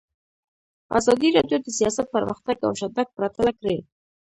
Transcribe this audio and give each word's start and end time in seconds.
ازادي 0.97 1.29
راډیو 1.37 1.57
د 1.63 1.67
سیاست 1.77 2.07
پرمختګ 2.15 2.55
او 2.67 2.71
شاتګ 2.79 3.07
پرتله 3.17 3.51
کړی. 3.59 3.77